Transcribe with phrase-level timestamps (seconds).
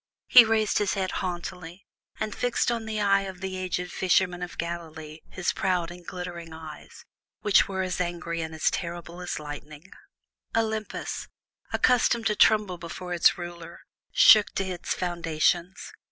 [0.25, 1.85] He raised his head haughtily,
[2.19, 6.53] and fixed on the face of the aged fisherman of Galilee his proud and glittering
[6.53, 7.05] eyes,
[7.41, 9.93] which were as angry and as terrible as lightnings.
[10.55, 11.27] Olympus,
[11.71, 15.93] accustomed to tremble before its ruler, shook to its foundations.